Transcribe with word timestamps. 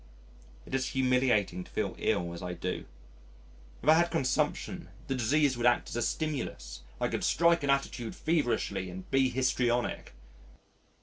It 0.65 0.73
is 0.73 0.87
humiliating 0.97 1.63
to 1.63 1.69
feel 1.69 1.93
ill 1.99 2.33
as 2.33 2.41
I 2.41 2.53
do. 2.53 2.85
If 3.83 3.89
I 3.89 3.93
had 3.93 4.09
consumption, 4.09 4.89
the 5.05 5.13
disease 5.13 5.55
would 5.57 5.67
act 5.67 5.89
as 5.89 5.95
a 5.95 6.01
stimulus 6.01 6.81
I 6.99 7.07
could 7.07 7.23
strike 7.23 7.61
an 7.61 7.69
attitude 7.69 8.15
feverishly 8.15 8.89
and 8.89 9.07
be 9.11 9.29
histrionic. 9.29 10.15